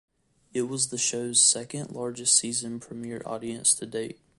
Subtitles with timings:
[0.51, 4.19] It was the show's second largest season premiere audience to date.